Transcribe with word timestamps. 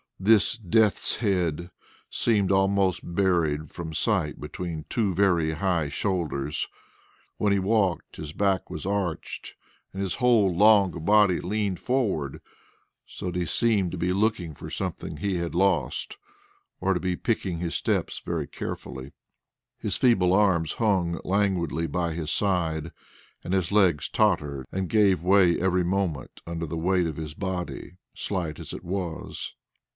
This 0.19 0.55
death's 0.55 1.17
head 1.17 1.71
seemed 2.09 2.51
almost 2.51 3.01
buried 3.15 3.71
from 3.71 3.93
sight 3.93 4.39
between 4.39 4.85
two 4.87 5.15
very 5.15 5.51
high 5.53 5.89
shoulders. 5.89 6.67
When 7.37 7.53
he 7.53 7.59
walked, 7.59 8.15
his 8.17 8.31
back 8.31 8.69
was 8.69 8.85
arched, 8.85 9.55
and 9.93 10.01
his 10.01 10.15
whole 10.15 10.55
long 10.55 10.91
body 11.05 11.39
leaned 11.39 11.79
forward, 11.79 12.39
so 13.05 13.27
that 13.27 13.35
he 13.35 13.45
seemed 13.45 13.91
to 13.91 13.97
be 13.97 14.09
looking 14.11 14.53
for 14.53 14.69
something 14.69 15.17
he 15.17 15.37
had 15.37 15.55
lost, 15.55 16.17
or 16.79 16.93
to 16.95 16.99
be 16.99 17.15
picking 17.15 17.57
his 17.59 17.73
steps 17.75 18.21
very 18.23 18.47
carefully. 18.47 19.13
His 19.77 19.97
feeble 19.97 20.33
arms 20.33 20.73
hung 20.73 21.19
languidly 21.23 21.87
by 21.87 22.13
his 22.13 22.31
side, 22.31 22.91
and 23.43 23.53
his 23.55 23.71
legs 23.71 24.07
tottered 24.07 24.67
and 24.71 24.89
gave 24.89 25.23
way 25.23 25.59
every 25.59 25.83
moment 25.83 26.41
under 26.45 26.67
the 26.67 26.77
weight 26.77 27.07
of 27.07 27.17
his 27.17 27.33
body, 27.35 27.97
slight 28.13 28.59
as 28.59 28.71
it 28.71 28.83
was. 28.83 29.53